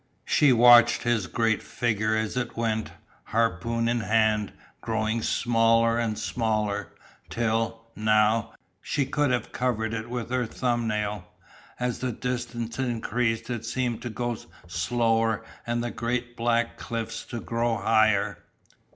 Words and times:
She 0.25 0.51
watched 0.51 1.03
his 1.03 1.27
great 1.27 1.61
figure 1.61 2.15
as 2.15 2.35
it 2.35 2.57
went, 2.57 2.91
harpoon 3.25 3.87
in 3.87 3.99
hand, 3.99 4.51
growing 4.81 5.21
smaller 5.21 5.99
and 5.99 6.17
smaller, 6.17 6.93
till, 7.29 7.85
now, 7.95 8.51
she 8.81 9.05
could 9.05 9.29
have 9.29 9.51
covered 9.51 9.93
it 9.93 10.09
with 10.09 10.31
her 10.31 10.47
thumb 10.47 10.87
nail. 10.87 11.27
As 11.79 11.99
the 11.99 12.11
distance 12.11 12.79
increased 12.79 13.47
it 13.51 13.63
seemed 13.63 14.01
to 14.01 14.09
go 14.09 14.35
slower 14.65 15.45
and 15.67 15.83
the 15.83 15.91
great 15.91 16.35
black 16.35 16.77
cliffs 16.79 17.23
to 17.25 17.39
grow 17.39 17.77
higher. 17.77 18.39